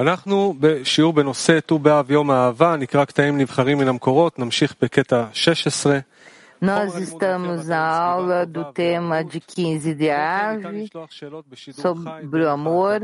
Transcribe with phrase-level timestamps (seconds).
[0.00, 6.00] אנחנו בשיעור בנושא ט"ו באב יום האהבה, נקרא קטעים נבחרים מן המקורות, נמשיך בקטע 16.
[6.62, 10.88] Nós estamos na aula do tema de 15 de ave
[11.72, 13.00] sobre o amor.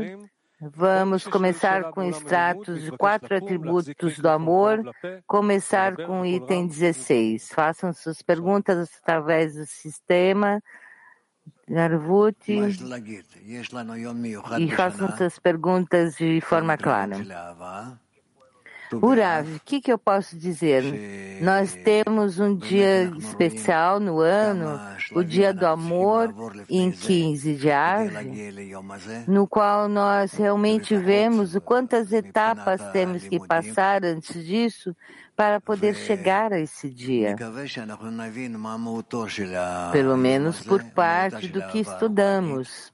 [0.61, 4.81] Vamos começar com extratos de quatro atributos do amor,
[5.27, 7.49] começar com o item 16.
[7.49, 10.61] Façam suas perguntas através do sistema
[11.68, 12.58] Garvuti
[14.58, 17.16] e façam suas perguntas de forma clara.
[19.02, 20.82] Urav, o que, que eu posso dizer?
[21.40, 24.80] Nós temos um dia especial no ano,
[25.12, 26.34] o dia do amor,
[26.68, 28.54] em 15 de ave,
[29.26, 34.94] no qual nós realmente vemos o quantas etapas temos que passar antes disso
[35.36, 37.36] para poder chegar a esse dia.
[39.92, 42.93] Pelo menos por parte do que estudamos.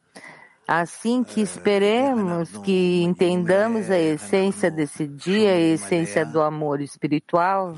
[0.70, 7.74] Assim que esperemos que entendamos a essência desse dia, a essência do amor espiritual,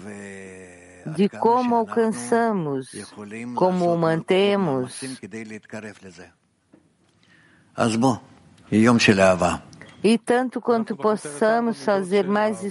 [1.17, 2.91] de como alcançamos,
[3.55, 5.01] como o mantemos.
[10.05, 12.63] E tanto quanto possamos fazer mais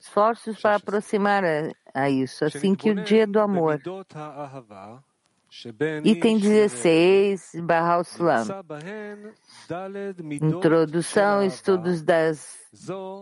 [0.00, 3.80] esforços para aproximar a, a isso, assim que o dia do amor.
[6.04, 8.46] Item 16, Barral Sulam.
[10.40, 12.56] Introdução, estudos das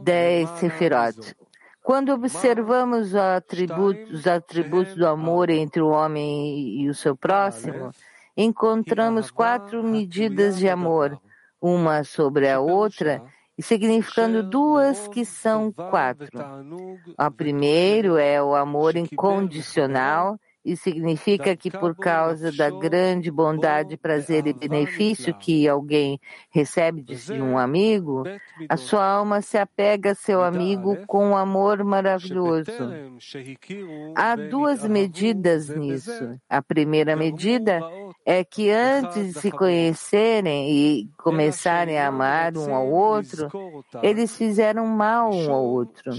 [0.02, 1.34] 10 Sefirot.
[1.82, 7.90] Quando observamos atributo, os atributos do amor entre o homem e o seu próximo,
[8.36, 11.18] encontramos quatro medidas de amor,
[11.60, 13.22] uma sobre a outra,
[13.56, 16.28] e significando duas que são quatro.
[17.16, 20.38] A primeiro é o amor incondicional,
[20.68, 27.32] e significa que por causa da grande bondade, prazer e benefício que alguém recebe de
[27.40, 28.24] um amigo,
[28.68, 32.70] a sua alma se apega a seu amigo com um amor maravilhoso.
[34.14, 36.38] Há duas medidas nisso.
[36.46, 37.80] A primeira medida
[38.26, 43.48] é que antes de se conhecerem e começarem a amar um ao outro,
[44.02, 46.12] eles fizeram mal um ao outro.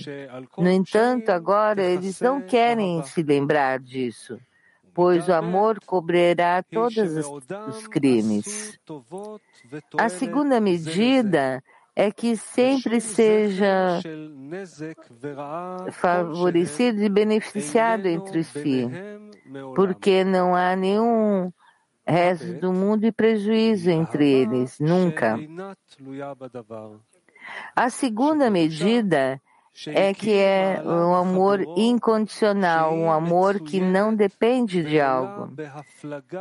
[0.58, 4.39] No entanto, agora eles não querem se lembrar disso
[4.94, 7.26] pois o amor cobrirá todos
[7.68, 8.80] os crimes.
[9.98, 11.64] A segunda medida
[11.96, 14.00] é que sempre seja
[15.92, 18.88] favorecido e beneficiado entre si,
[19.76, 21.52] porque não há nenhum
[22.08, 25.38] resto do mundo e prejuízo entre eles, nunca.
[27.76, 29.42] A segunda medida
[29.88, 35.54] é que é um amor incondicional, um amor que não depende de algo.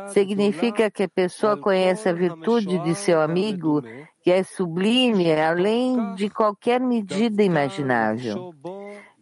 [0.09, 3.81] Significa que a pessoa conhece a virtude de seu amigo,
[4.21, 8.53] que é sublime, além de qualquer medida imaginável.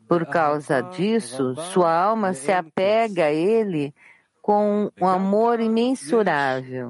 [0.07, 3.93] Por causa disso, sua alma se apega a ele
[4.41, 6.89] com um amor imensurável.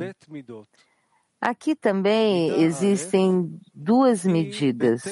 [1.39, 5.03] Aqui também existem duas medidas.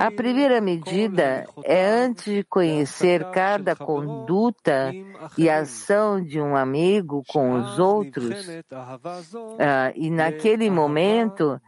[0.00, 4.90] A primeira medida é antes de conhecer cada conduta
[5.36, 11.60] e ação de um amigo com os outros, uh, e naquele momento,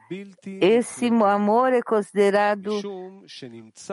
[0.60, 2.80] esse amor é considerado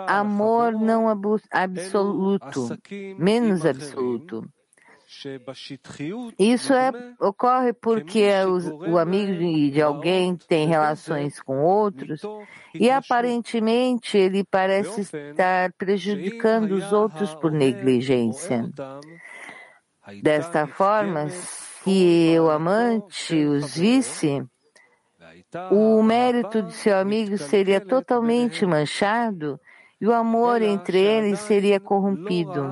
[0.07, 1.09] amor não
[1.51, 2.69] absoluto,
[3.19, 4.47] menos absoluto.
[6.37, 12.21] Isso é, ocorre porque o, o amigo de, de alguém tem relações com outros.
[12.73, 18.69] E aparentemente ele parece estar prejudicando os outros por negligência.
[20.21, 24.43] Desta forma, se o amante os visse,
[25.71, 29.59] o mérito de seu amigo seria totalmente manchado
[29.99, 32.63] e o amor entre eles seria corrompido.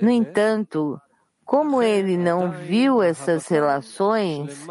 [0.00, 1.00] No entanto,
[1.48, 4.66] como ele não viu essas relações,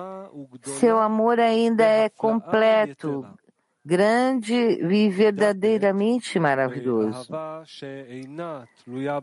[0.61, 3.25] seu amor ainda é completo,
[3.83, 7.34] grande e verdadeiramente maravilhoso.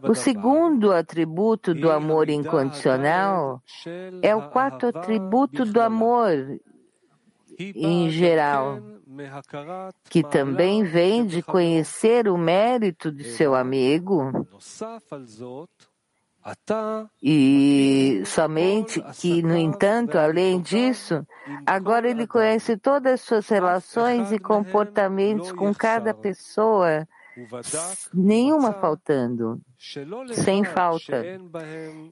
[0.02, 3.62] O segundo atributo do amor incondicional
[4.20, 6.58] é o quarto atributo do amor
[7.56, 8.80] em geral,
[10.10, 14.44] que também vem de conhecer o mérito de seu amigo
[17.22, 21.26] e somente que, no entanto, além disso,
[21.64, 27.08] agora ele conhece todas as suas relações e comportamentos com cada pessoa,
[28.12, 29.58] nenhuma faltando,
[30.34, 31.24] sem falta.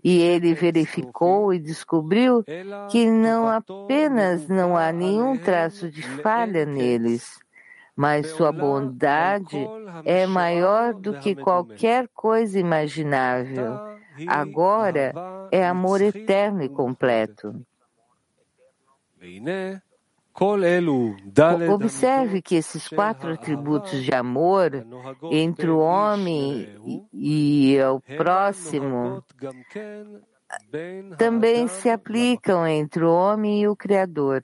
[0.02, 2.42] E ele verificou e descobriu
[2.90, 7.38] que não apenas não há nenhum traço de falha neles,
[7.94, 9.58] mas sua bondade
[10.06, 13.92] é maior do que qualquer coisa imaginável.
[14.26, 15.12] Agora
[15.50, 17.64] é amor eterno e completo.
[21.70, 24.86] Observe que esses quatro atributos de amor
[25.30, 29.22] entre o homem e é o próximo
[31.18, 34.42] também se aplicam entre o homem e o Criador.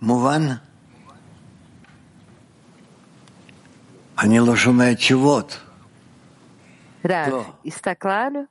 [0.00, 0.62] Movana?
[4.16, 5.00] Они лошумеют.
[7.06, 8.48] Rav, está claro?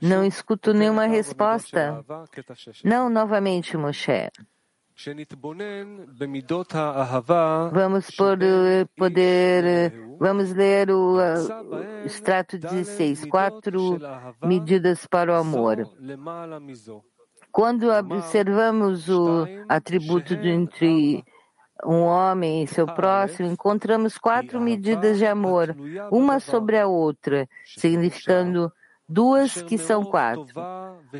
[0.00, 2.04] Não escuto nenhuma resposta.
[2.82, 4.30] Não, novamente, Moshe.
[7.72, 8.10] Vamos
[8.96, 13.98] poder, vamos ler o, o extrato 16, quatro
[14.42, 15.88] medidas para o amor.
[17.52, 21.24] Quando observamos o atributo entre
[21.84, 25.76] um homem e seu próximo, encontramos quatro medidas de amor,
[26.10, 28.72] uma sobre a outra, significando
[29.08, 30.60] duas que são quatro.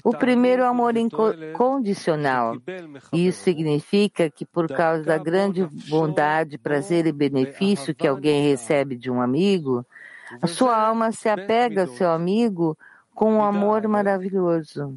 [0.05, 2.57] O primeiro é o amor incondicional.
[3.13, 9.11] Isso significa que, por causa da grande bondade, prazer e benefício que alguém recebe de
[9.11, 9.87] um amigo,
[10.43, 12.77] a sua alma se apega ao seu amigo
[13.19, 14.97] com um amor maravilhoso.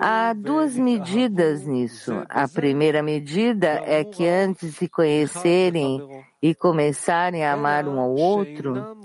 [0.00, 2.12] Há duas medidas nisso.
[2.28, 6.00] A primeira medida é que antes de conhecerem
[6.40, 8.96] e começarem a amar um ao outro,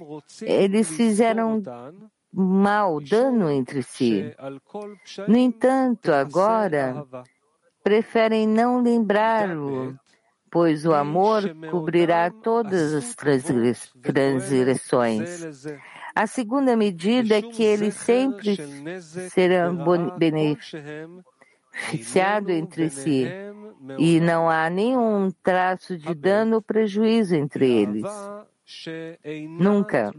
[0.43, 1.59] eles fizeram
[2.31, 4.31] mal, dano entre si.
[5.27, 7.03] No entanto, agora
[7.83, 9.97] preferem não lembrá-lo,
[10.51, 11.41] pois o amor
[11.71, 15.65] cobrirá todas as transgressões.
[16.15, 18.57] A segunda medida é que eles sempre
[19.31, 19.75] serão
[20.17, 23.27] beneficiados entre si.
[23.97, 28.03] E não há nenhum traço de dano ou prejuízo entre eles.
[29.59, 30.11] Nunca.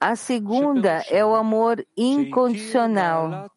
[0.00, 3.50] A segunda é o amor incondicional.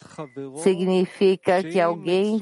[0.57, 2.39] Significa que alguém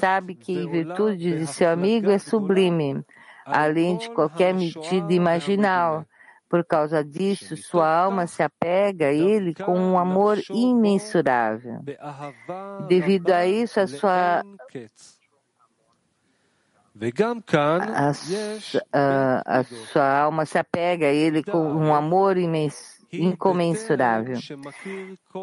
[0.00, 3.04] sabe que em virtude de seu amigo é sublime,
[3.46, 6.04] além de qualquer medida imaginal
[6.48, 11.80] por causa disso, sua alma se apega a ele com um amor imensurável.
[12.88, 14.42] Devido a isso, a sua
[17.72, 18.12] a,
[18.92, 22.36] a, a, sua alma se apega a ele com um amor
[23.12, 24.36] incomensurável.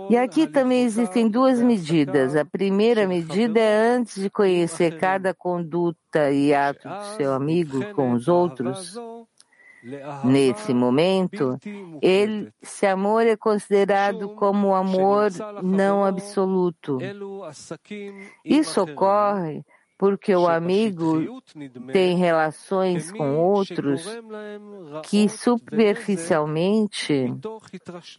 [0.09, 2.35] E aqui também existem duas medidas.
[2.35, 8.11] A primeira medida é antes de conhecer cada conduta e ato do seu amigo com
[8.11, 8.97] os outros,
[10.23, 11.59] Nesse momento,
[12.01, 15.29] ele, esse amor é considerado como amor
[15.61, 16.97] não absoluto.
[18.43, 19.63] Isso ocorre
[19.97, 21.41] porque o amigo
[21.93, 24.03] tem relações com outros
[25.03, 27.31] que superficialmente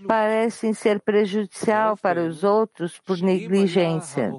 [0.06, 4.32] parecem ser prejudicial para os outros por negligência.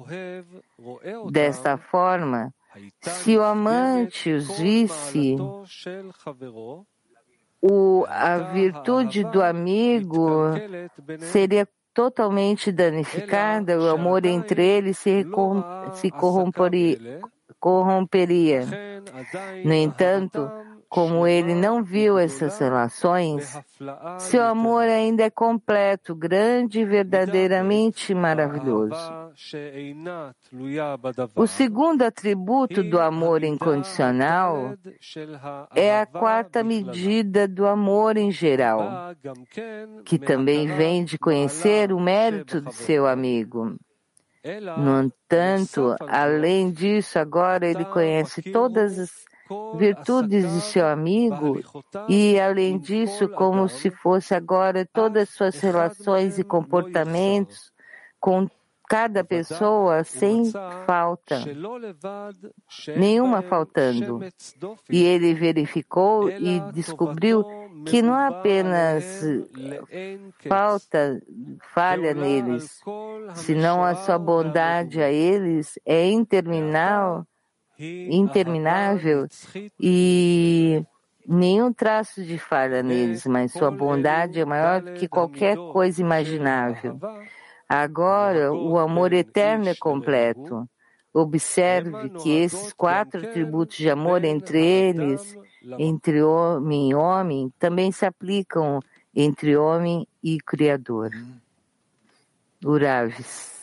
[1.30, 2.54] Desta forma,
[3.00, 5.36] se o amante os visse
[7.60, 10.52] o, a virtude do amigo
[11.18, 15.26] seria totalmente danificada, o amor entre eles se,
[15.94, 17.20] se corromperia,
[17.58, 18.64] corromperia.
[19.64, 20.50] No entanto,
[20.88, 23.58] como ele não viu essas relações,
[24.18, 28.96] seu amor ainda é completo, grande e verdadeiramente maravilhoso.
[31.36, 34.74] O segundo atributo do amor incondicional
[35.74, 39.14] é a quarta medida do amor em geral,
[40.04, 43.76] que também vem de conhecer o mérito de seu amigo.
[44.78, 49.28] No entanto, além disso, agora ele conhece todas as
[49.76, 51.60] virtudes de seu amigo
[52.08, 57.72] e, além disso, como se fosse agora todas as suas relações e comportamentos
[58.20, 58.48] com
[58.88, 60.50] cada pessoa sem
[60.86, 61.44] falta,
[62.96, 64.20] nenhuma faltando.
[64.90, 67.44] E ele verificou e descobriu
[67.84, 69.22] que não apenas
[70.48, 71.20] falta,
[71.74, 72.80] falha neles,
[73.34, 77.26] senão a sua bondade a eles é interminável
[77.78, 79.26] interminável
[79.80, 80.84] e
[81.26, 86.98] nenhum traço de falha neles, mas sua bondade é maior do que qualquer coisa imaginável.
[87.68, 90.68] Agora, o amor eterno é completo.
[91.12, 95.36] Observe que esses quatro atributos de amor entre eles,
[95.78, 98.80] entre homem e homem, também se aplicam
[99.14, 101.10] entre homem e Criador.
[102.64, 103.58] Uraves.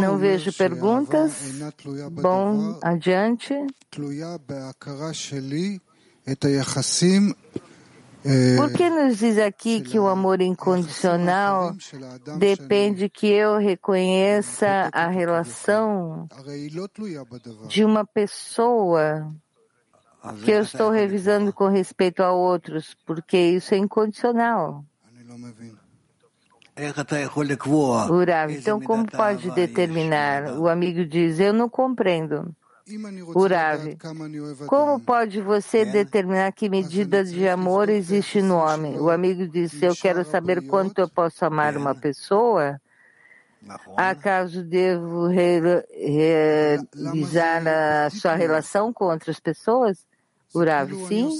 [0.00, 1.32] Não vejo perguntas.
[2.10, 3.54] Bom, adiante.
[8.56, 11.74] Por que nos diz aqui que o amor incondicional
[12.38, 16.28] depende que eu reconheça a relação
[17.66, 19.34] de uma pessoa
[20.44, 24.84] que eu estou revisando com respeito a outros, porque isso é incondicional?
[28.10, 30.58] Urav, então como pode determinar?
[30.58, 32.54] O amigo diz, eu não compreendo.
[33.34, 33.96] Urav,
[34.66, 38.98] como pode você determinar que medida de amor existe no homem?
[38.98, 42.80] O amigo disse, eu quero saber quanto eu posso amar uma pessoa.
[43.96, 45.96] Acaso devo realizar
[47.68, 50.04] a sua relação com outras pessoas?
[50.54, 51.30] Urav, sim.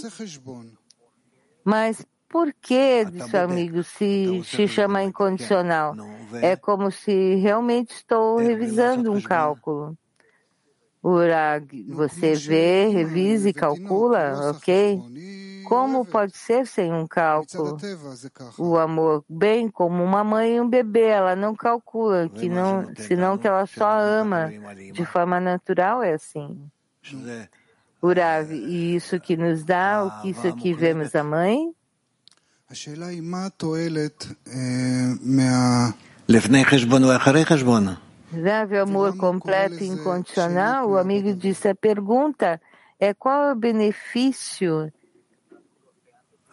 [1.65, 5.95] Mas por que, disse o amigo, se, se chama incondicional?
[6.41, 9.95] É como se realmente estou revisando um cálculo.
[11.05, 14.99] Urag, você vê, revisa e calcula, ok?
[15.69, 17.77] Como pode ser sem um cálculo?
[18.57, 23.37] O amor, bem como uma mãe e um bebê, ela não calcula, que não, senão
[23.37, 24.51] que ela só ama.
[24.93, 26.59] De forma natural é assim.
[28.03, 31.75] Urav, e isso que nos dá, o que isso aqui vemos a mãe?
[36.30, 37.88] לפני חשבון ואחרי חשבון.
[38.34, 40.90] Deve amor completo e incondicional?
[40.90, 42.60] O amigo disse, a pergunta
[43.00, 44.92] é qual é o benefício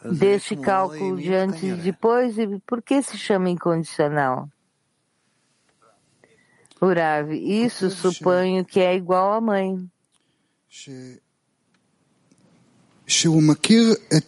[0.04, 4.48] deste cálculo de antes e depois e por que se chama incondicional?
[6.80, 9.90] Urav, isso suponho que é igual à mãe.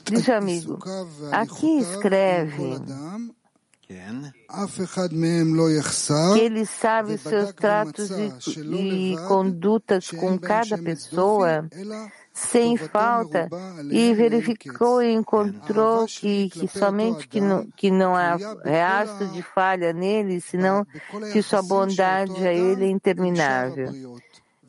[0.05, 0.79] Diz o amigo,
[1.31, 2.81] aqui escreve
[6.33, 11.69] que ele sabe seus tratos e, e condutas com cada pessoa
[12.33, 13.49] sem falta
[13.91, 19.91] e verificou e encontrou que, que somente que não, que não há rastro de falha
[19.91, 20.87] nele, senão
[21.31, 24.17] que sua bondade a ele é interminável.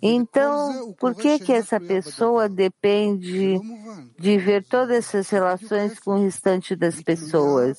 [0.02, 3.56] Então, por que que essa pessoa depende
[4.18, 7.78] de ver todas essas relações com o restante das pessoas?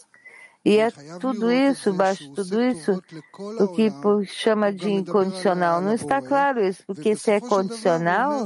[0.65, 0.89] E é
[1.19, 3.01] tudo isso, baixo tudo isso,
[3.59, 3.91] o que
[4.25, 5.81] chama de incondicional.
[5.81, 8.45] Não está claro isso, porque se é condicional,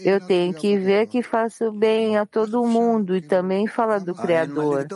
[0.00, 4.86] eu tenho que ver que faço bem a todo mundo e também fala do Criador.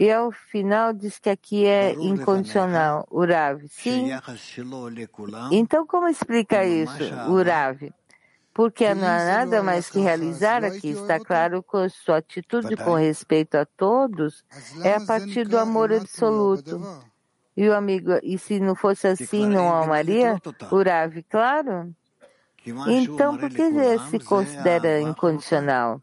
[0.00, 3.06] E ao final diz que aqui é incondicional.
[3.10, 4.08] Urav, sim?
[5.52, 7.92] Então como explica isso, Urav?
[8.54, 10.90] Porque não há nada mais que realizar aqui.
[10.90, 14.44] Está claro que sua atitude com respeito a todos
[14.84, 16.80] é a partir do amor absoluto.
[17.56, 20.40] E o amigo, e se não fosse assim, não amaria?
[20.70, 21.92] Urav, claro.
[22.88, 26.00] Então, por que se considera incondicional?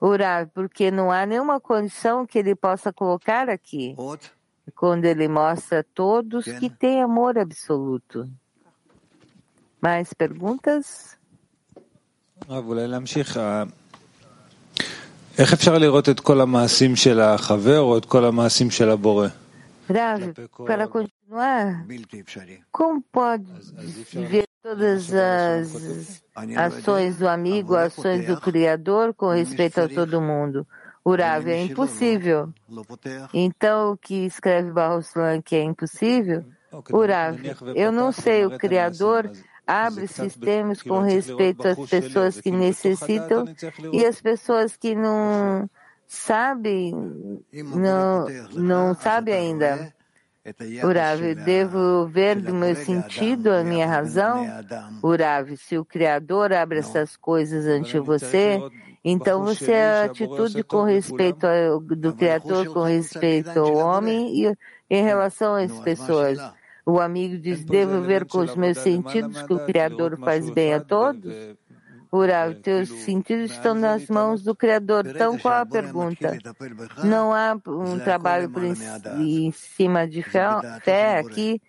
[0.00, 3.96] Urav, porque não há nenhuma condição que ele possa colocar aqui.
[4.76, 8.30] Quando ele mostra a todos que tem amor absoluto.
[9.80, 11.17] Mais perguntas?
[12.49, 13.39] רב, אולי להמשיך.
[15.37, 19.27] איך אפשר לראות את כל המעשים של החבר או את כל המעשים של הבורא?
[19.89, 20.21] Rav,
[20.65, 21.85] para continuar,
[22.71, 23.45] como pode
[24.13, 26.23] ver todas as
[26.55, 30.65] ações do amigo, ações do Criador com respeito a todo mundo?
[31.03, 32.53] O Rav é impossível.
[33.33, 36.45] Então, o que escreve Barroslan que é impossível?
[36.71, 37.37] O Rav,
[37.75, 39.29] eu não sei, o Criador
[39.68, 43.44] abre sistemas com respeito às pessoas que necessitam
[43.92, 45.68] e as pessoas que não
[46.06, 46.94] sabem,
[47.52, 49.94] não, não sabem ainda.
[50.82, 54.46] Urav, devo ver do meu sentido a minha razão?
[55.02, 58.58] Urav, se o Criador abre essas coisas ante você,
[59.04, 64.56] então você é a atitude com respeito ao, do Criador, com respeito ao homem e
[64.88, 66.38] em relação às pessoas.
[66.88, 70.80] O amigo diz: Devo ver com os meus sentidos que o Criador faz bem a
[70.80, 71.34] todos?
[72.10, 75.06] Urav, teus sentidos estão nas mãos do Criador.
[75.06, 76.38] Então, qual a pergunta?
[77.04, 78.50] Não há um trabalho
[79.18, 81.60] em cima de fé, aqui?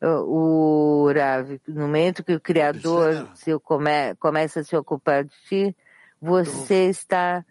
[0.00, 5.76] O Urav, no momento que o Criador se come, começa a se ocupar de ti,
[6.18, 7.44] você está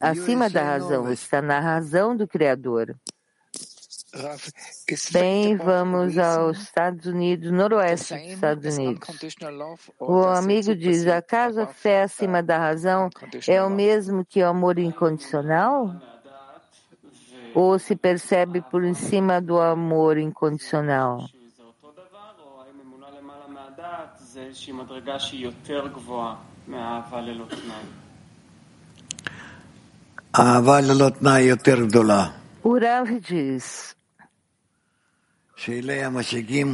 [0.00, 2.96] acima da razão, está na razão do Criador.
[5.12, 9.08] Bem, vamos aos Estados Unidos, noroeste dos Estados Unidos.
[10.00, 13.10] O amigo diz: acaso a fé acima da razão
[13.46, 15.94] é o mesmo que o amor incondicional?
[17.54, 21.26] ou se percebe por cima do amor incondicional?
[32.62, 33.96] O Rav diz,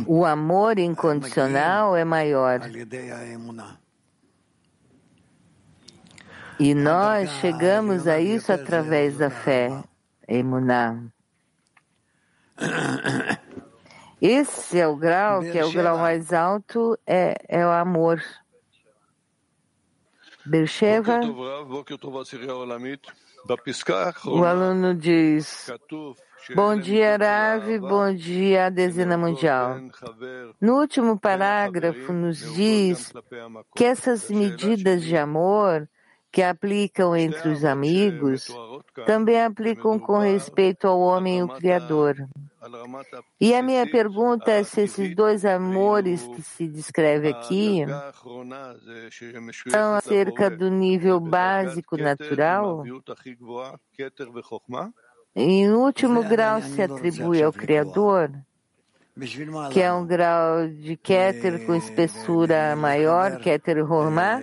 [0.07, 2.61] o amor incondicional é maior.
[6.61, 9.83] E nós chegamos a isso através da fé,
[10.29, 11.03] Emuná.
[14.21, 18.23] Esse é o grau, que é o grau mais alto, é, é o amor.
[20.47, 21.21] Bersheva,
[24.27, 25.71] o aluno diz,
[26.53, 29.81] Bom dia, Rav, bom dia, dezena mundial.
[30.61, 33.13] No último parágrafo nos diz
[33.75, 35.89] que essas medidas de amor
[36.31, 38.49] que aplicam entre os amigos
[39.07, 42.17] também aplicam com respeito ao homem e o Criador.
[43.41, 47.85] E a minha pergunta é se esses dois amores que se descreve aqui
[49.69, 52.83] são acerca do nível básico natural
[55.35, 58.31] e no último grau se atribui ao Criador
[59.73, 64.41] que é um grau de Keter com espessura maior, Keter Hormá.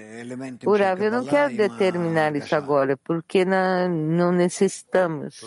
[0.65, 5.41] O Rav, eu não quero determinar isso agora, porque não, não necessitamos.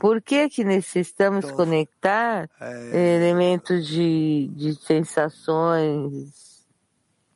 [0.00, 2.50] Por que, que necessitamos conectar
[2.92, 6.66] elementos de, de sensações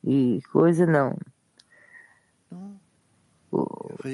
[0.03, 0.85] e coisa?
[0.85, 1.15] Não.
[3.49, 3.61] O,
[4.03, 4.09] o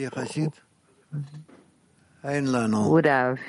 [2.26, 3.40] Rav.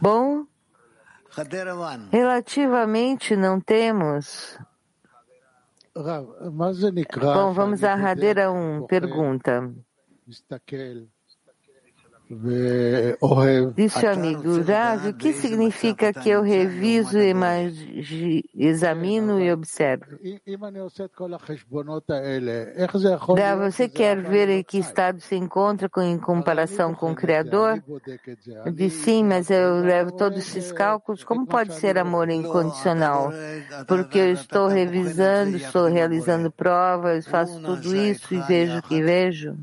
[0.00, 0.46] Bom,
[2.12, 4.56] relativamente não temos.
[7.34, 8.86] Bom, vamos a Radeira 1.
[8.86, 9.74] Pergunta.
[13.76, 17.16] Disse o amigo, Rav, o que significa que eu reviso,
[18.52, 20.18] examino e observo?
[23.38, 27.80] Rav, você quer ver em que estado se encontra em comparação com o Criador?
[28.64, 31.22] Eu disse, sim, mas eu levo todos esses cálculos.
[31.22, 33.30] Como pode ser amor incondicional?
[33.86, 39.56] Porque eu estou revisando, estou realizando provas, faço tudo isso e vejo o que vejo.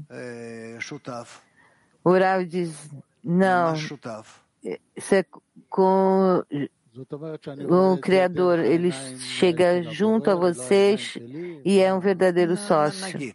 [2.04, 2.90] O Rav diz,
[3.24, 5.26] não, isso é
[5.70, 6.44] com,
[7.70, 11.18] o Criador, ele chega junto a vocês
[11.66, 13.34] e é um verdadeiro sócio.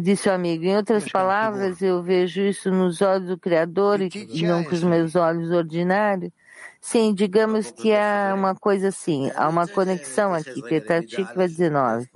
[0.00, 4.64] Disse o amigo, em outras palavras, eu vejo isso nos olhos do Criador e não
[4.64, 6.32] com os meus olhos ordinários.
[6.80, 10.62] Sim, digamos que há uma coisa assim, há uma conexão aqui.
[10.62, 12.08] Petatik vai 19.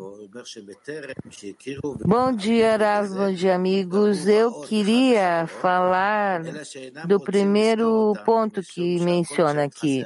[2.04, 4.28] Bom dia, Rav, bom dia, amigos.
[4.28, 6.42] Eu queria falar
[7.06, 10.04] do primeiro ponto que menciona aqui.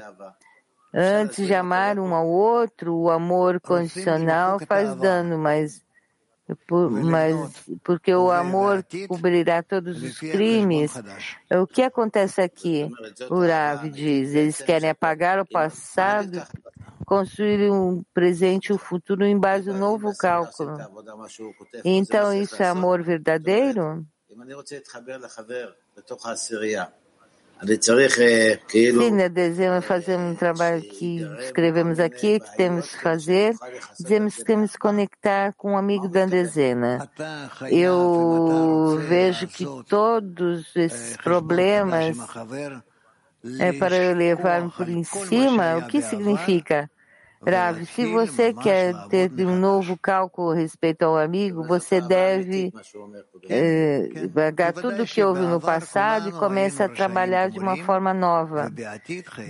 [0.95, 5.83] Antes de amar um ao outro, o amor condicional faz dano, mas
[6.67, 7.35] por, mas
[7.83, 10.93] porque o amor cobrirá todos os crimes.
[11.51, 12.91] O que acontece aqui?
[13.31, 16.43] O Rav diz, eles querem apagar o passado,
[17.07, 20.77] construir um presente e um futuro em base a um novo cálculo.
[21.85, 24.05] Então isso é amor verdadeiro?
[28.69, 33.55] Sim, né, devemos fazer um trabalho que escrevemos aqui, que temos que fazer.
[33.99, 37.09] Dizemos que temos que conectar com um amigo da dezena.
[37.71, 42.17] Eu vejo que todos esses problemas
[43.59, 45.77] é para eu levar por em cima.
[45.79, 46.91] O que significa?
[47.47, 52.71] Rav, se você quer ter um novo cálculo respeito ao amigo, você deve
[53.49, 58.71] eh, pagar tudo que houve no passado e começa a trabalhar de uma forma nova.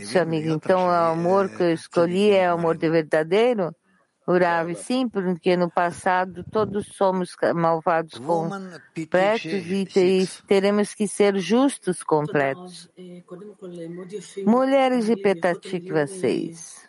[0.04, 3.74] Seu amigo, então o amor que eu escolhi é o amor de verdadeiro?
[4.26, 12.04] O Rav, sim, porque no passado todos somos malvados completos e teremos que ser justos
[12.04, 12.88] completos.
[14.46, 16.88] Mulheres de Petatikva 6.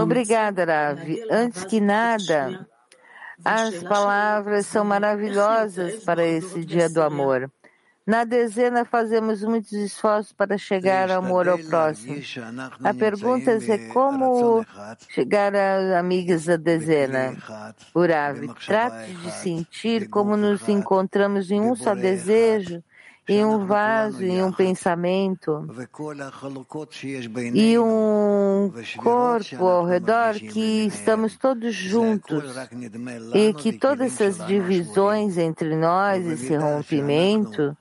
[0.00, 1.20] Obrigada, Ravi.
[1.28, 2.68] Antes que nada,
[3.44, 7.50] as palavras são maravilhosas para esse dia do amor.
[8.06, 12.14] Na dezena, fazemos muitos esforços para chegar ao amor ao próximo.
[12.84, 14.64] A pergunta é como
[15.08, 17.36] chegar às amigas da dezena.
[17.92, 22.80] Urav, trate de sentir como nos encontramos em um só desejo
[23.28, 25.66] em um vaso, em um pensamento
[27.54, 32.44] e um corpo ao redor que estamos todos juntos
[33.34, 37.76] e que todas essas divisões entre nós, esse rompimento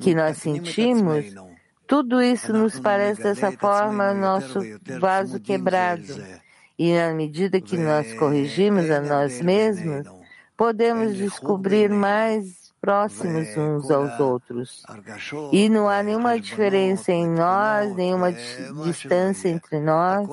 [0.00, 1.26] que nós sentimos,
[1.86, 4.60] tudo isso nos parece dessa forma nosso
[4.98, 6.22] vaso quebrado.
[6.78, 10.06] E na medida que nós corrigimos a nós mesmos,
[10.56, 14.82] podemos descobrir mais próximos uns aos outros.
[15.52, 18.32] E não há nenhuma diferença em nós, nenhuma
[18.84, 20.26] distância entre nós.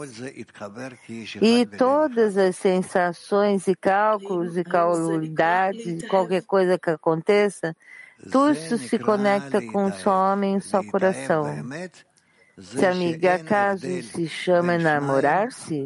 [1.42, 7.76] E todas as sensações e cálculos e causalidades, qualquer coisa que aconteça,
[8.32, 11.46] tudo se conecta com só homem só coração.
[12.60, 15.86] Se amiga acaso se chama enamorar-se,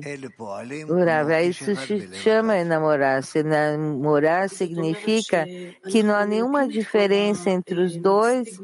[0.88, 3.40] Urava, isso se chama enamorar-se.
[3.40, 5.46] Enamorar significa
[5.90, 8.58] que não há nenhuma diferença entre os dois,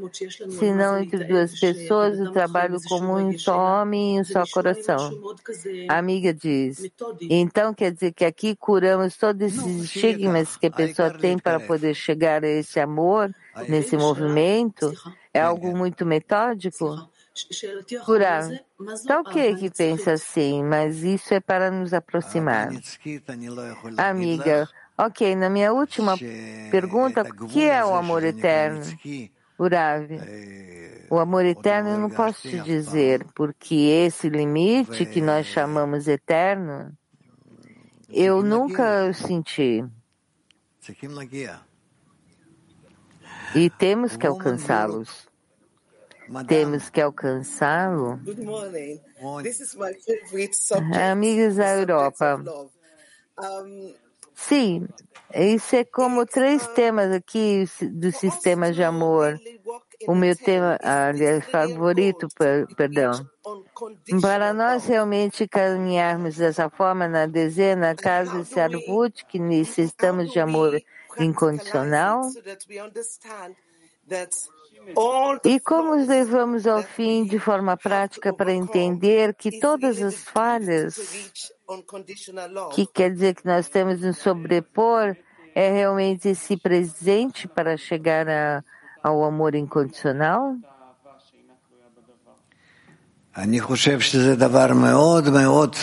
[0.57, 5.11] senão entre duas pessoas, o trabalho comum em só homem e um só coração.
[5.89, 6.89] A amiga diz,
[7.29, 11.93] então quer dizer que aqui curamos todos esses estigmas que a pessoa tem para poder
[11.93, 13.35] chegar a esse amor,
[13.67, 14.93] nesse movimento?
[15.33, 17.09] É algo muito metódico?
[18.05, 18.49] Curar.
[19.05, 22.69] Tá ok que pensa assim, mas isso é para nos aproximar.
[23.97, 24.67] Amiga,
[24.97, 26.17] ok, na minha última
[26.71, 28.81] pergunta, o que é o amor eterno?
[29.59, 30.07] Urav,
[31.09, 36.95] o amor eterno eu não posso te dizer, porque esse limite que nós chamamos eterno,
[38.09, 39.83] eu nunca senti.
[43.55, 45.27] E temos que alcançá-los.
[46.47, 48.19] Temos que alcançá-lo.
[51.11, 52.43] Amigos da Europa.
[54.35, 54.87] Sim,
[55.33, 59.39] isso é como três temas aqui do sistema de amor.
[60.07, 62.27] O meu tema, aliás, favorito,
[62.75, 63.11] perdão.
[64.21, 70.79] Para nós realmente caminharmos dessa forma na dezena, casa de Sarvut, que necessitamos de amor
[71.18, 72.22] incondicional,
[75.44, 80.96] e como os levamos ao fim de forma prática para entender que todas as falhas,
[82.74, 85.16] que quer dizer que nós temos nos sobrepor,
[85.54, 88.64] é realmente esse presente para chegar a,
[89.02, 90.56] ao amor incondicional?
[93.36, 95.76] אני חושב שזה דבר מאוד מאוד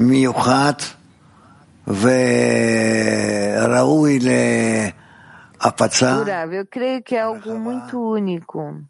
[0.00, 0.99] מיוחד וראוי
[6.19, 8.81] Durável, eu creio que é algo muito único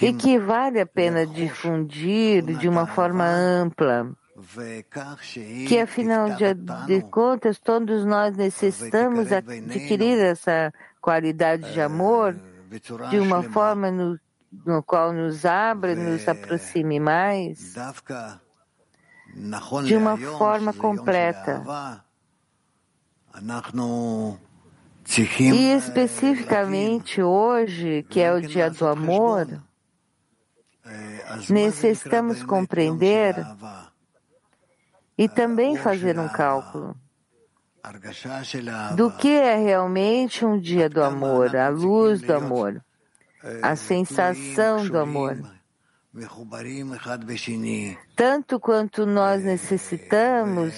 [0.00, 4.08] e que vale a pena difundir de uma forma ampla,
[5.66, 6.54] que afinal de,
[6.86, 12.36] de contas todos nós necessitamos adquirir essa qualidade de amor
[13.10, 14.18] de uma forma no,
[14.64, 17.74] no qual nos abre, nos aproxime mais,
[19.84, 21.64] de uma forma completa.
[25.40, 29.46] E especificamente hoje, que é o dia do amor,
[31.48, 33.34] necessitamos compreender
[35.16, 36.94] e também fazer um cálculo
[38.96, 42.84] do que é realmente um dia do amor, a luz do amor,
[43.62, 45.57] a sensação do amor.
[48.16, 50.74] Tanto quanto nós necessitamos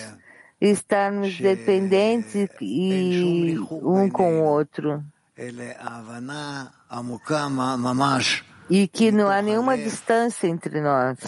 [0.60, 5.02] estarmos dependentes e um com o outro.
[8.68, 11.18] E que não há nenhuma distância entre nós,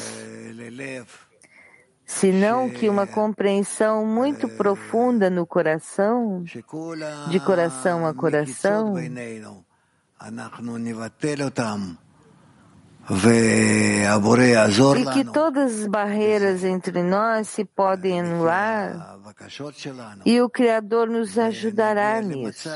[2.04, 8.94] senão que uma compreensão muito profunda no coração, de coração a coração,
[14.98, 19.18] e que todas as barreiras entre nós se podem anular.
[20.24, 22.68] E o Criador nos ajudará nisso.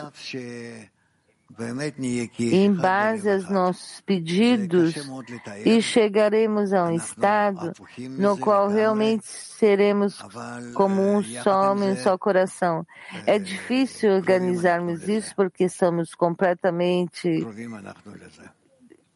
[2.39, 4.95] Em base aos nossos pedidos,
[5.65, 7.73] e chegaremos a um estado
[8.11, 10.21] no qual realmente seremos
[10.75, 12.85] como um só homem, um só coração.
[13.25, 17.47] É difícil organizarmos isso porque somos completamente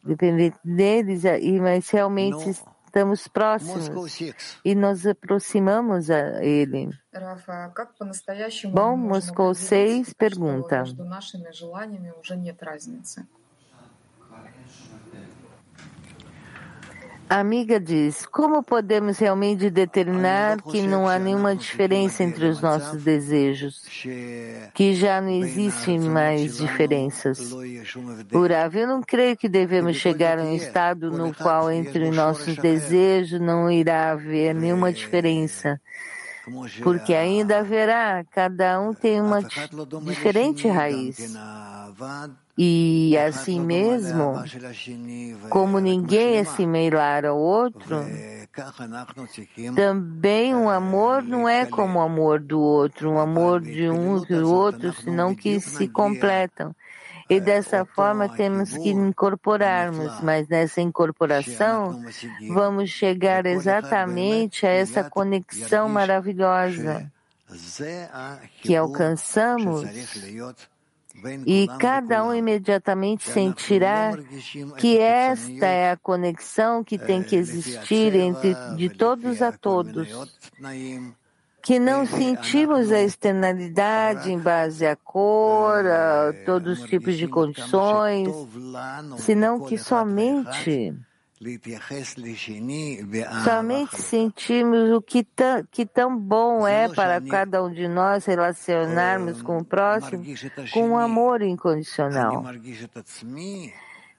[0.03, 1.23] dependente deles,
[1.61, 2.49] mas realmente
[2.85, 3.89] estamos próximos.
[4.65, 6.89] E nos aproximamos a ele.
[8.73, 10.83] Bom, Moscou 6 pergunta.
[17.31, 23.01] A amiga diz: Como podemos realmente determinar que não há nenhuma diferença entre os nossos
[23.01, 23.85] desejos?
[24.73, 27.53] Que já não existem mais diferenças.
[28.33, 33.39] Urav, eu não creio que devemos chegar a um estado no qual entre nossos desejos
[33.39, 35.79] não irá haver nenhuma diferença.
[36.81, 39.41] Porque ainda haverá, cada um tem uma
[40.03, 41.17] diferente raiz.
[42.57, 44.33] E assim mesmo,
[45.49, 48.05] como ninguém é similar ao outro,
[49.75, 54.25] também um amor não é como o amor do outro, um amor de um e
[54.25, 56.75] do outro, senão que se completam.
[57.29, 62.03] E dessa forma temos que incorporarmos, mas nessa incorporação
[62.49, 67.11] vamos chegar exatamente a essa conexão maravilhosa
[68.61, 69.85] que alcançamos
[71.45, 74.17] e cada um imediatamente sentirá
[74.77, 80.07] que esta é a conexão que tem que existir entre de todos a todos.
[81.61, 88.29] Que não sentimos a externalidade em base à cor, a todos os tipos de condições,
[89.17, 90.93] senão que somente
[93.43, 99.41] Somente sentimos o que tão, que tão bom é para cada um de nós relacionarmos
[99.41, 100.23] com o próximo
[100.71, 102.43] com um amor incondicional.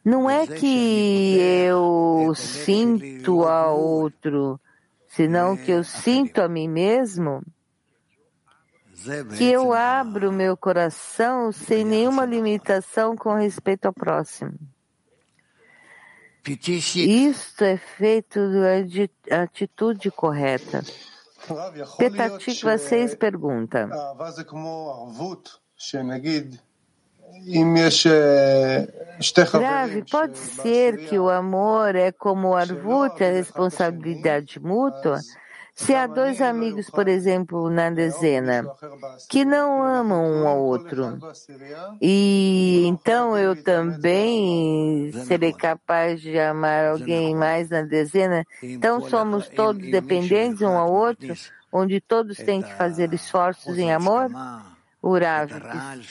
[0.04, 4.58] Não é que eu sinto a outro,
[5.14, 7.42] senão que eu sinto a mim mesmo,
[9.36, 14.54] que eu abro meu coração sem nenhuma limitação com respeito ao próximo.
[17.28, 18.40] Isto é feito
[19.28, 20.82] da atitude correta.
[21.98, 23.88] Petatikva 6 pergunta.
[29.52, 35.20] Grave, pode ser que o amor é como o arvut, a responsabilidade mútua?
[35.74, 38.62] Se há dois amigos, por exemplo, na dezena,
[39.28, 41.18] que não amam um ao outro,
[42.00, 49.90] e então eu também serei capaz de amar alguém mais na dezena, então somos todos
[49.90, 51.34] dependentes um ao outro,
[51.72, 54.30] onde todos têm que fazer esforços em amor?
[55.02, 55.50] Urav,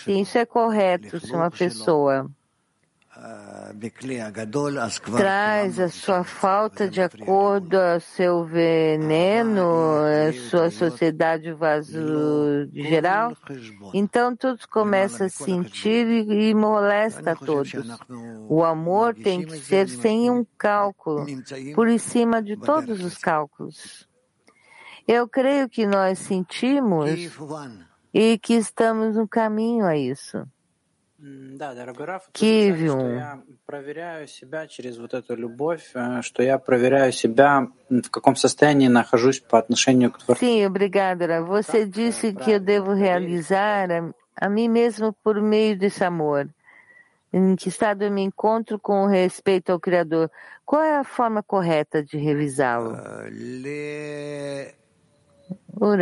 [0.03, 2.29] sim, isso é correto se uma pessoa.
[5.15, 9.99] Traz a sua falta de acordo ao seu veneno,
[10.29, 13.37] a sua sociedade vaso geral,
[13.93, 17.73] então todos começam a sentir e molesta a todos.
[18.49, 21.25] O amor tem que ser sem um cálculo,
[21.75, 24.09] por cima de todos os cálculos.
[25.07, 27.09] Eu creio que nós sentimos
[28.12, 30.46] e que estamos no caminho a isso.
[31.18, 32.88] Да, дорогой Раф, Киеве.
[32.88, 38.88] Что я проверяю себя через вот эту любовь, что я проверяю себя, в каком состоянии
[38.88, 40.44] нахожусь по отношению к Творцу.
[40.44, 41.42] Sim, obrigada.
[41.42, 46.48] Você disse que eu devo realizar a, a mim mesmo por meio desse amor.
[47.32, 50.30] Em que estado eu me encontro com respeito ao Criador?
[50.66, 52.94] Qual é a forma correta de revisá-lo?
[55.79, 55.95] o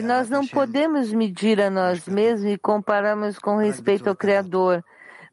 [0.00, 4.82] nós não podemos medir a nós mesmos e comparamos com respeito ao Criador,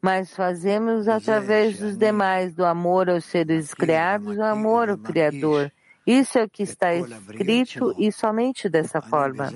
[0.02, 5.72] mas fazemos através dos demais, do amor aos seres criados, do amor ao Criador.
[6.06, 9.52] Isso é o que está escrito e somente dessa forma.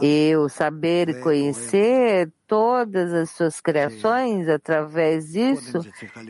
[0.00, 5.80] Eu saber e conhecer todas as suas criações, através disso,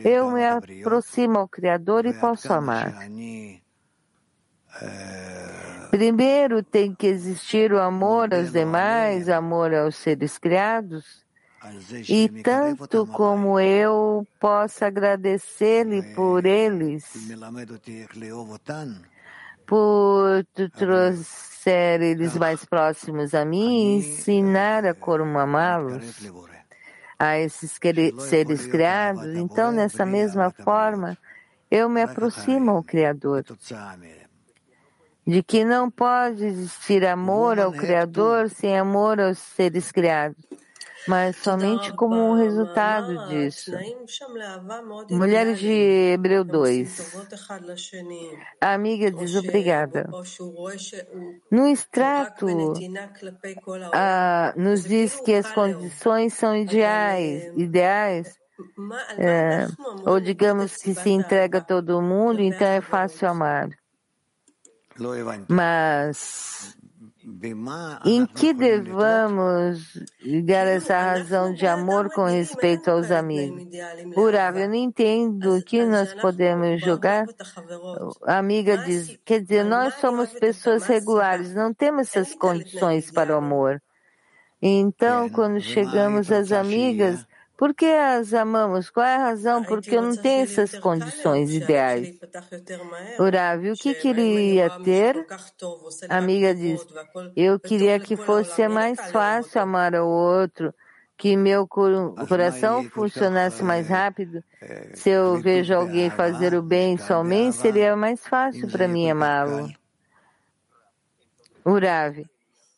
[0.03, 2.93] eu me aproximo ao Criador e posso amar.
[5.89, 11.21] Primeiro tem que existir o amor aos demais, amor aos seres criados.
[12.09, 17.13] E tanto como eu possa agradecer-lhe por eles,
[19.71, 20.43] por
[20.75, 26.29] trouxer eles mais próximos a mim e ensinar a como amá-los,
[27.17, 27.79] a esses
[28.27, 31.17] seres criados, então, nessa mesma forma,
[31.69, 33.45] eu me aproximo ao Criador.
[35.25, 40.35] De que não pode existir amor ao Criador sem amor aos seres criados,
[41.07, 43.71] mas somente como um resultado disso.
[45.09, 47.15] Mulheres de Hebreu 2.
[48.59, 50.09] A amiga diz obrigada.
[51.49, 52.47] No extrato,
[53.93, 58.41] a, nos diz que as condições são ideais, ideais
[59.17, 59.67] é,
[60.05, 63.69] ou digamos que se entrega a todo mundo, então é fácil amar.
[65.47, 66.77] Mas
[68.05, 73.63] Em que devamos ligar essa razão de amor com respeito aos amigos?
[74.15, 77.25] Urav, eu não entendo o que nós podemos jogar.
[78.27, 83.37] A amiga diz, quer dizer, nós somos pessoas regulares, não temos essas condições para o
[83.37, 83.81] amor.
[84.61, 87.25] Então, quando chegamos às amigas,
[87.61, 88.89] por que as amamos?
[88.89, 89.63] Qual é a razão?
[89.63, 92.17] Porque eu não tenho essas condições ideais.
[93.19, 95.27] Urav, o que queria ter?
[96.09, 96.83] A amiga diz,
[97.35, 100.73] eu queria que fosse mais fácil amar o outro,
[101.15, 104.43] que meu coração funcionasse mais rápido.
[104.95, 109.71] Se eu vejo alguém fazer o bem somente, seria mais fácil para mim amá-lo.
[111.63, 112.25] Urav,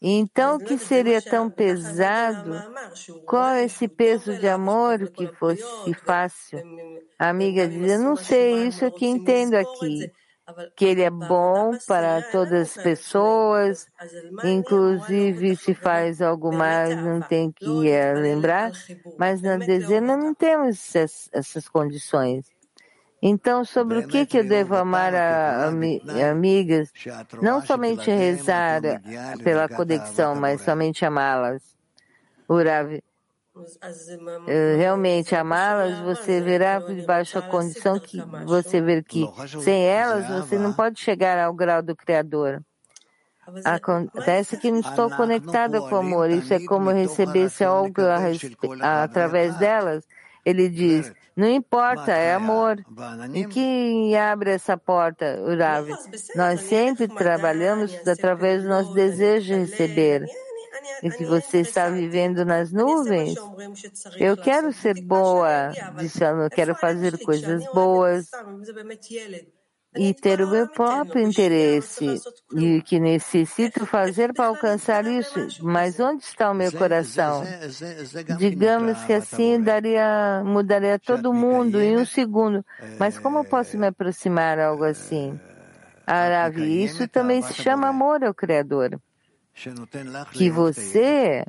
[0.04, 2.66] então, o que seria tão pesado?
[3.26, 6.64] Qual é esse peso de amor que fosse fácil?
[7.20, 10.12] A amiga diz, eu não sei, isso é que entendo aqui.
[10.76, 13.88] Que ele é bom para todas as pessoas,
[14.44, 18.74] inclusive se faz algo mais, não tem que eh, lembrar,
[19.18, 22.53] mas na dezena não temos essas, essas condições.
[23.26, 26.92] Então, sobre o que, que eu devo amar a, a, amigas?
[27.42, 28.82] Não somente rezar
[29.42, 31.64] pela conexão, mas somente amá-las.
[32.50, 33.02] Urav,
[34.46, 39.26] eh, realmente amá-las, você verá debaixo a condição que você vê que
[39.64, 42.62] sem elas você não pode chegar ao grau do Criador.
[43.64, 46.30] Acontece que não estou conectada com o amor.
[46.30, 48.02] Isso é como receber algo
[48.82, 50.06] através delas.
[50.46, 52.84] Ele diz, não importa, é amor.
[53.34, 55.90] E quem abre essa porta, Urav?
[56.36, 60.26] Nós sempre trabalhamos através do nosso desejo de receber.
[61.02, 63.36] E se você está vivendo nas nuvens,
[64.18, 68.30] eu quero ser boa, disse ela, eu quero fazer coisas boas
[69.96, 72.20] e ter o meu próprio interesse
[72.56, 75.48] e que necessito fazer para alcançar isso.
[75.62, 77.44] Mas onde está o meu coração?
[78.38, 82.66] Digamos que assim daria, mudaria todo mundo em um segundo.
[83.00, 85.40] Mas como posso me aproximar a algo assim?
[86.06, 89.00] Aravi, isso também se chama amor ao Criador.
[90.32, 91.46] Que você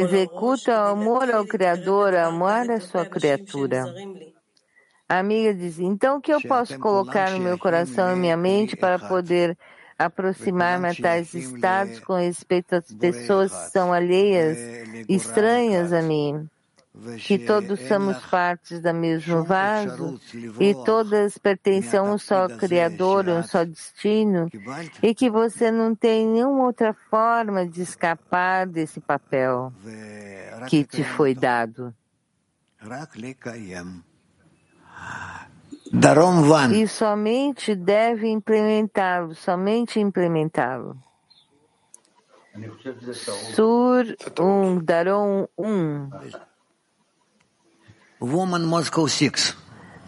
[0.00, 3.84] Executa o amor ao Criador, amar a sua criatura.
[5.08, 8.76] A amiga diz, então o que eu posso colocar no meu coração e minha mente
[8.76, 9.56] para poder
[9.96, 14.58] aproximar-me a tais estados com respeito às pessoas que são alheias,
[15.08, 16.48] estranhas a mim?
[17.24, 20.20] Que todos somos partes do mesmo vaso
[20.58, 24.48] e todas pertencem a um só Criador, um só destino,
[25.02, 29.72] e que você não tem nenhuma outra forma de escapar desse papel
[30.68, 31.94] que te foi dado.
[36.74, 40.96] E somente deve implementá-lo, somente implementá-lo.
[43.54, 45.66] Sur 1, um, Daron 1.
[45.66, 46.10] Um.
[48.20, 49.56] Woman Moscow 6.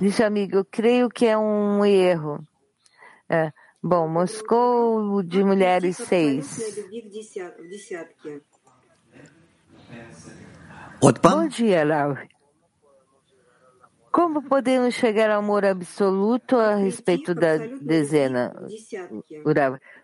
[0.01, 2.47] Disse amigo, eu creio que é um erro.
[3.29, 3.53] É.
[3.83, 6.87] Bom, Moscou de mulheres 6.
[11.23, 12.29] Bom dia, Laura.
[14.13, 18.55] Como podemos chegar ao amor absoluto a respeito da dezena?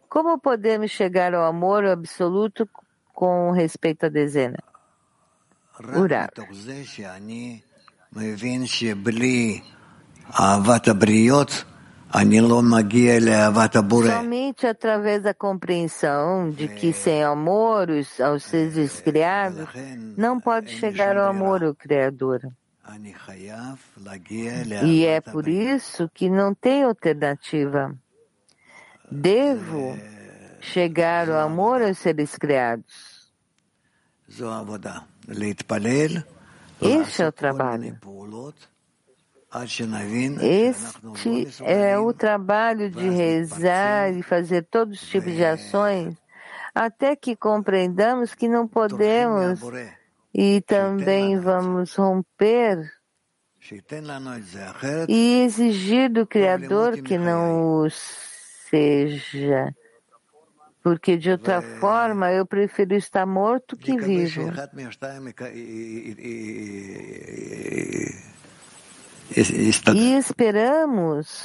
[0.08, 2.66] Como podemos chegar ao amor absoluto
[3.12, 4.58] com respeito à dezena?
[5.94, 6.32] Urava.
[14.16, 17.88] Somente através da compreensão de que sem amor
[18.24, 19.68] aos seres criados
[20.16, 22.40] não pode chegar ao amor ao Criador.
[24.86, 27.94] E é por isso que não tem alternativa.
[29.12, 29.98] Devo
[30.60, 33.28] chegar ao amor aos seres criados.
[36.80, 37.98] Este é o trabalho.
[40.40, 46.16] Este é o trabalho de rezar e fazer todos os tipos de ações
[46.74, 49.60] até que compreendamos que não podemos
[50.32, 52.78] e também vamos romper
[55.08, 59.74] e exigir do Criador que não o seja
[60.82, 64.52] porque de outra forma eu prefiro estar morto que vivo.
[69.94, 71.44] E esperamos.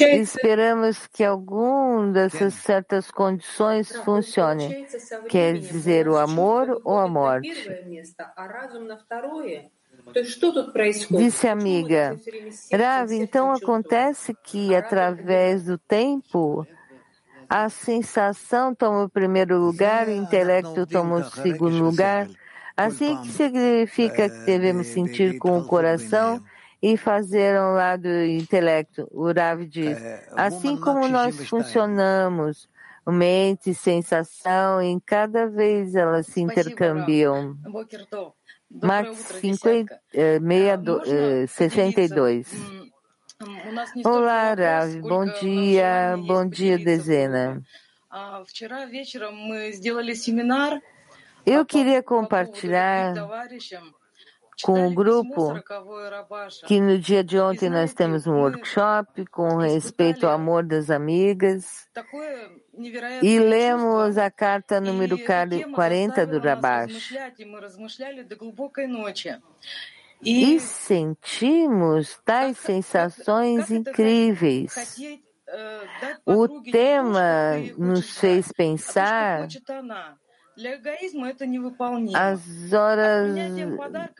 [0.00, 4.86] Esperamos que algum dessas certas condições funcione,
[5.28, 7.50] quer dizer o amor ou a morte.
[11.10, 12.16] Disse a amiga,
[12.72, 16.66] Rav, então acontece que através do tempo
[17.48, 22.28] a sensação toma o primeiro lugar, o intelecto toma o segundo lugar.
[22.76, 26.42] Assim que significa que devemos sentir com o coração
[26.82, 29.08] e fazer ao lado do intelecto.
[29.10, 29.98] O Rav diz,
[30.32, 32.68] assim como nós funcionamos,
[33.06, 37.56] mente e sensação, em cada vez elas se intercambiam.
[39.40, 40.38] 50, eh,
[41.46, 42.50] 62.
[44.04, 45.02] Olá, Rav.
[45.02, 47.62] Bom dia, bom dia, dezena.
[51.44, 53.14] Eu queria compartilhar
[54.62, 55.54] com o grupo
[56.66, 61.88] que no dia de ontem nós temos um workshop com respeito ao amor das amigas
[63.22, 67.14] e lemos a carta número 40 do Rabash.
[70.22, 74.96] E sentimos tais sensações incríveis.
[76.24, 79.46] O tema nos fez pensar
[82.14, 83.34] as horas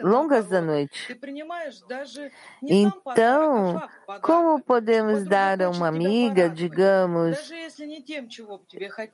[0.01, 1.17] longas da noite.
[2.63, 3.83] Então,
[4.23, 7.51] como podemos dar a uma amiga, digamos,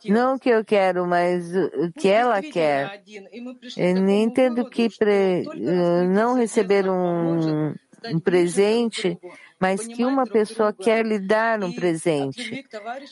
[0.08, 3.02] não o que eu quero, mas o que ela quer?
[3.76, 5.44] Eu nem entendo que pre...
[6.08, 7.74] não receber um,
[8.06, 9.18] um presente
[9.62, 12.66] mas que uma pessoa quer lhe dar um presente.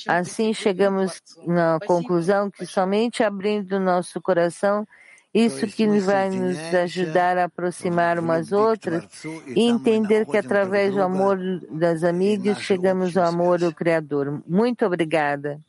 [0.08, 4.84] Assim chegamos na conclusão que somente abrindo o nosso coração
[5.32, 9.04] isso que vai nos ajudar a aproximar umas outras
[9.46, 11.38] e entender que através do amor
[11.70, 14.42] das amigas chegamos ao amor do Criador.
[14.44, 15.60] Muito obrigada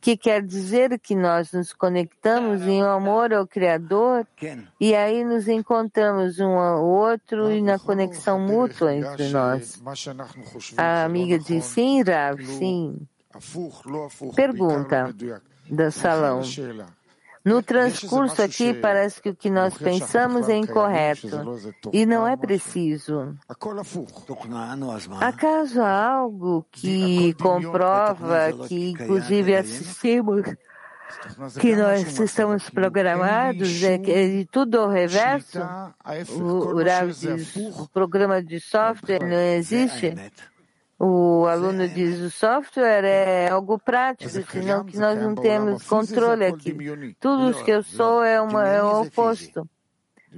[0.00, 4.26] que quer dizer que nós nos conectamos em amor ao Criador
[4.80, 9.80] e aí nos encontramos um ao outro e na conexão mútua entre nós.
[10.76, 13.06] A amiga diz sim, Rav, sim.
[14.34, 15.14] Pergunta
[15.68, 16.42] do salão.
[17.42, 21.28] No transcurso aqui, parece que o que nós pensamos é incorreto.
[21.92, 23.34] e não é preciso.
[25.20, 30.42] Acaso há algo que comprova que, inclusive, assistimos
[31.58, 35.58] que nós estamos programados, é, é tudo ao reverso?
[36.38, 40.14] O, o o programa de software não existe?
[41.02, 46.76] O aluno diz o software é algo prático, senão que nós não temos controle aqui.
[47.18, 49.66] Tudo o que eu sou é, uma, é o oposto.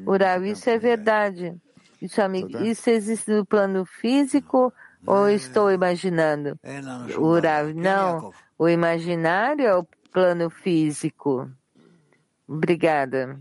[0.07, 1.61] Urav, isso é verdade.
[2.01, 4.73] Isso, amigo, isso existe no plano físico
[5.05, 6.57] ou estou imaginando?
[7.19, 8.33] Urav, não.
[8.57, 11.51] O imaginário é o plano físico.
[12.53, 13.39] Obrigada.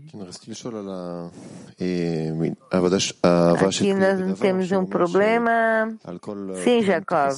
[3.68, 5.94] Aqui nós não temos um problema.
[6.64, 7.32] Sim, Jacob.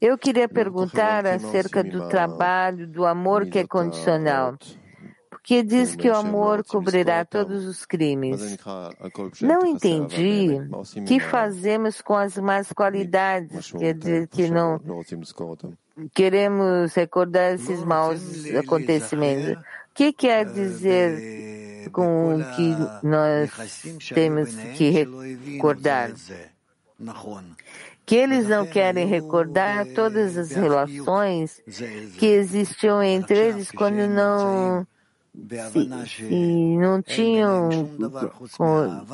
[0.00, 4.58] Eu queria perguntar acerca do trabalho, do amor que é condicional.
[5.30, 8.58] Porque diz que o amor cobrirá todos os crimes.
[9.40, 10.58] Não entendi.
[10.96, 14.80] o que fazemos com as más qualidades, quer dizer que não
[16.14, 18.20] queremos recordar esses maus
[18.56, 19.58] acontecimentos
[19.94, 22.76] que quer dizer com o que
[23.06, 23.50] nós
[24.14, 26.12] temos que recordar?
[28.04, 31.62] Que eles não querem recordar todas as relações
[32.18, 34.86] que existiam entre eles quando não
[36.12, 37.68] se, não tinham
[38.56, 39.06] com,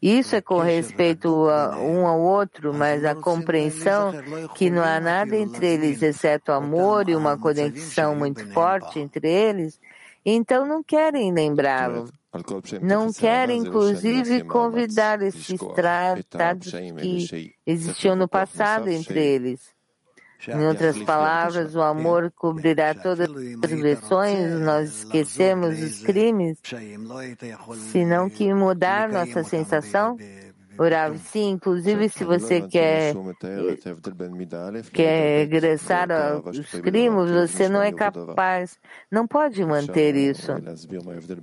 [0.00, 4.12] isso é com respeito a um ao outro, mas a compreensão
[4.54, 9.80] que não há nada entre eles exceto amor e uma conexão muito forte entre eles,
[10.24, 12.08] então não querem lembrá-lo.
[12.82, 19.76] Não querem, inclusive, convidar esses tratados que existiam no passado entre eles.
[20.46, 26.58] Em outras palavras, o amor cobrirá todas as versões, nós esquecemos os crimes,
[27.90, 30.16] senão que mudar nossa sensação
[30.78, 33.14] Urav, sim, inclusive se você quer,
[34.92, 38.78] quer regressar aos crimes, você não é capaz,
[39.10, 40.52] não pode manter isso.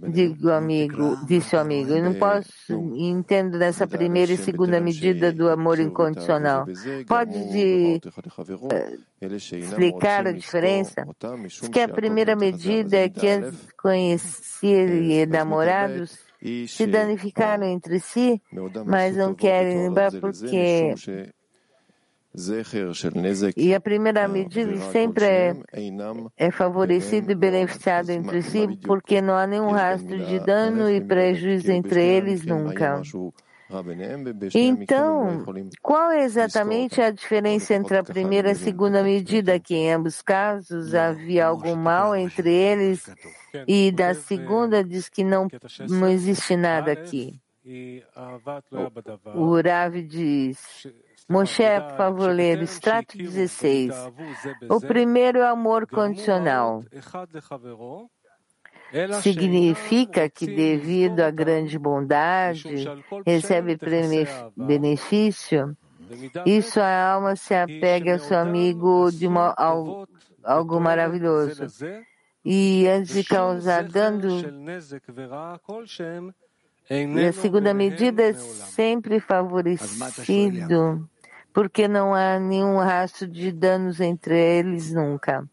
[0.09, 5.49] Digo amigo, disse o amigo, eu não posso, entendo nessa primeira e segunda medida do
[5.49, 6.65] amor incondicional.
[7.07, 7.99] Pode de,
[9.21, 11.05] explicar a diferença?
[11.43, 16.24] Diz que a primeira medida é que antes de conhecer namorados,
[16.67, 18.41] se danificaram entre si,
[18.85, 20.93] mas não querem lembrar porque
[23.55, 25.55] E a primeira medida sempre é,
[26.37, 31.71] é favorecido e beneficiado entre si, porque não há nenhum rastro de dano e prejuízo
[31.71, 33.01] entre eles nunca.
[34.53, 35.43] Então,
[35.81, 39.59] qual é exatamente a diferença entre a primeira e a segunda medida?
[39.59, 43.09] Que em ambos casos havia algum mal entre eles,
[43.67, 45.47] e da segunda diz que não,
[45.89, 47.39] não existe nada aqui.
[49.33, 50.59] O Rav diz.
[51.27, 53.91] Moshe, por favor, ler extrato 16.
[54.69, 56.83] O primeiro é o amor condicional.
[59.21, 62.85] Significa que, devido à grande bondade,
[63.25, 63.77] recebe
[64.55, 65.75] benefício.
[66.45, 70.07] Isso a alma se apega ao seu amigo de uma, ao,
[70.43, 71.65] algo maravilhoso.
[72.43, 74.39] E antes de causar dano,
[76.87, 81.09] e a segunda medida é sempre favorecido
[81.51, 85.49] porque não há nenhum rastro de danos entre eles nunca.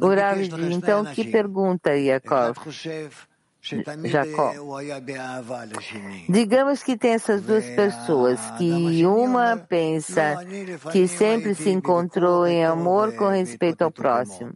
[0.00, 0.40] O Rav
[0.72, 2.56] então que pergunta, Yaakov?
[4.04, 4.52] Jacó.
[6.28, 10.36] Digamos que tem essas duas pessoas, que uma pensa
[10.92, 14.52] que sempre se encontrou em amor com respeito ao próximo.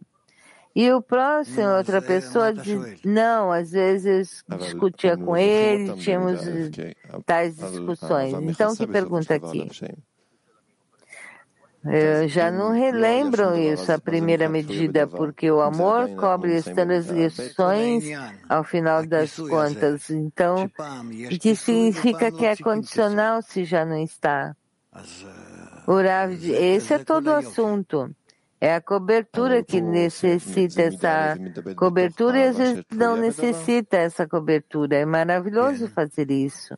[0.77, 6.41] E o próximo, outra pessoa diz, não, às vezes discutia com ele, tínhamos
[7.25, 8.35] tais discussões.
[8.43, 9.69] Então, que pergunta aqui?
[11.91, 18.05] Eu já não relembram isso, a primeira medida, porque o amor cobre as transgressões
[18.49, 20.11] ao final das contas.
[20.11, 20.71] Então,
[21.27, 24.55] o que significa que é condicional se já não está?
[25.87, 28.11] Rav, esse é todo o assunto.
[28.61, 31.37] É a cobertura que necessita essa
[31.77, 34.97] cobertura e às vezes não necessita essa cobertura.
[34.97, 36.75] É maravilhoso fazer isso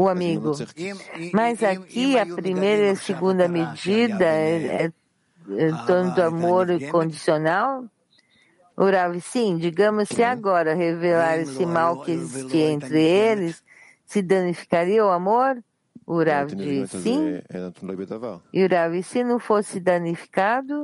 [0.00, 0.52] o amigo.
[1.34, 4.92] Mas aqui a primeira e a segunda medida é, é,
[5.58, 7.84] é tanto amor condicional?
[8.78, 13.62] Urav, sim, digamos se agora revelar esse mal que existia entre eles,
[14.06, 15.62] se danificaria o amor?
[16.06, 17.42] Urav diz sim.
[18.54, 20.82] E Urav, se não fosse danificado?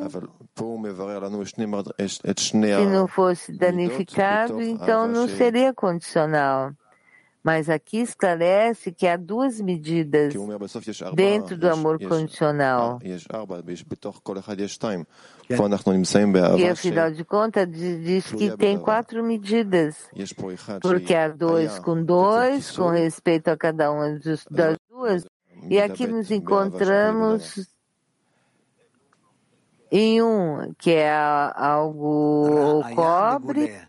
[2.85, 6.73] Se não fosse danificado, então não seria condicional.
[7.47, 10.35] Mas aqui esclarece que há duas medidas
[11.15, 12.99] dentro do amor condicional.
[16.59, 20.11] E afinal de contas diz que tem quatro medidas,
[20.83, 24.19] porque há dois com dois, com respeito a cada uma
[24.51, 25.25] das duas,
[25.71, 27.65] e aqui nos encontramos
[29.89, 31.17] em um que é
[31.55, 33.86] algo cobre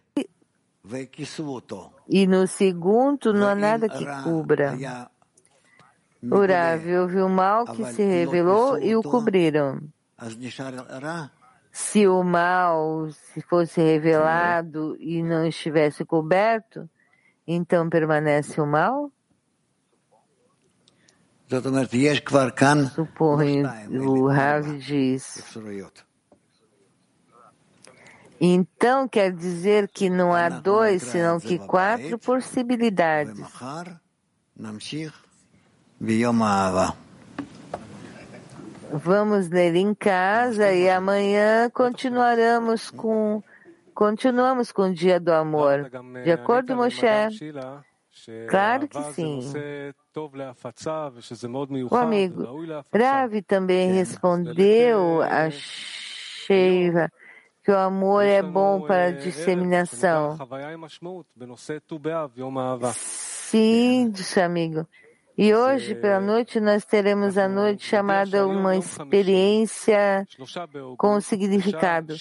[2.07, 4.75] e no segundo não há nada que cubra.
[6.23, 9.81] Urav, houve o mal que se revelou e o cobriram.
[11.71, 16.89] Se o mal se fosse revelado e não estivesse coberto,
[17.45, 19.11] então permanece o mal?
[22.89, 25.23] Supõe, o Rav diz.
[28.39, 33.39] Então quer dizer que não há dois, senão que quatro possibilidades.
[38.91, 43.43] Vamos ler em casa e amanhã continuaremos com
[43.93, 45.89] continuamos com o dia do amor.
[46.23, 47.05] De acordo, Moshe?
[48.49, 49.39] Claro que sim.
[51.89, 52.45] O amigo
[52.93, 57.11] Ravi também respondeu a Sheiva
[57.67, 60.37] que o amor é bom para a disseminação.
[62.93, 64.87] Sim, disse amigo.
[65.37, 70.25] E hoje, pela noite, nós teremos a noite chamada uma experiência
[70.97, 72.15] com significado.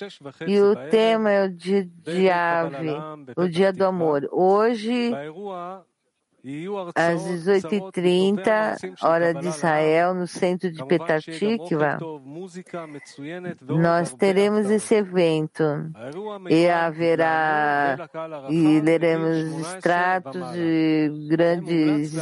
[0.48, 2.90] E o tema é o dia de ave,
[3.36, 4.28] o dia do amor.
[4.32, 5.12] Hoje,
[6.94, 11.98] às 18h30, hora de Israel, no centro de Petah Tikva,
[13.66, 15.64] nós teremos esse evento.
[16.48, 18.08] E haverá
[18.48, 22.14] e leremos extratos de grandes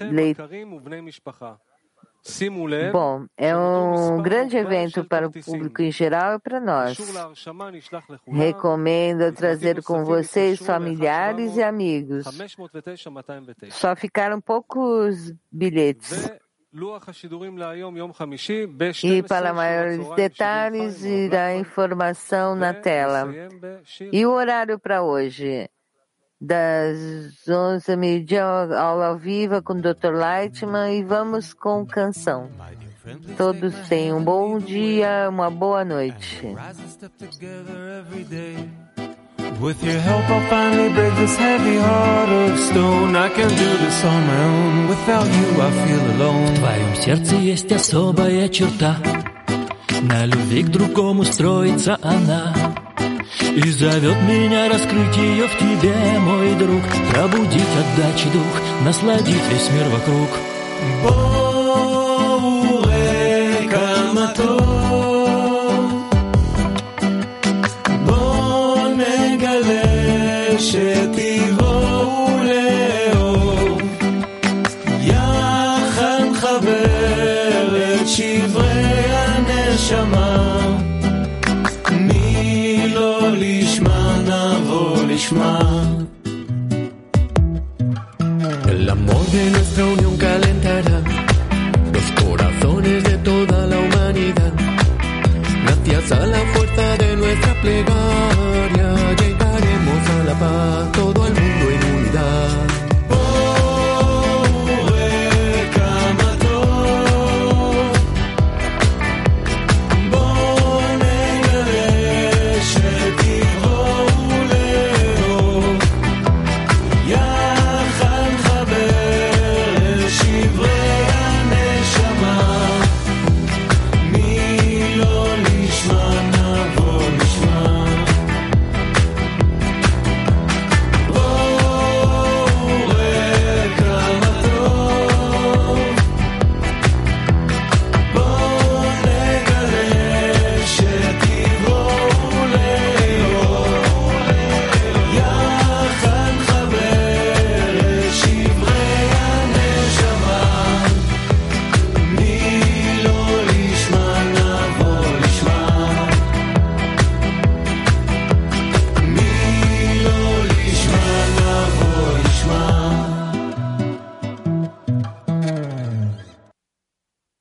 [0.00, 1.18] leitores
[2.92, 6.98] Bom, é um grande evento para o público em geral e para nós.
[8.26, 12.26] Recomendo trazer com vocês familiares e amigos.
[13.70, 16.30] Só ficaram poucos bilhetes.
[19.02, 23.26] E para maiores detalhes, irá informação na tela.
[24.12, 25.68] E o horário para hoje?
[26.39, 30.11] das 11 meio-dia, aula ao vivo com o Dr.
[30.13, 32.49] Lightman e vamos com canção.
[33.37, 36.55] Todos tenham um bom dia, uma boa noite.
[39.61, 43.15] With your help, I'll finally break this heavy heart of stone.
[43.15, 44.87] I can do this on my own.
[44.89, 46.47] Without you, I feel alone.
[46.47, 48.97] В твоем сердце есть особая черта.
[50.01, 52.53] На любви к другому строится она.
[53.58, 56.82] И зовет меня раскрыть ее в тебе, мой друг.
[57.10, 60.28] Пробудить отдачи дух, насладить весь мир вокруг.
[61.02, 62.38] Боуэ
[63.68, 64.87] камато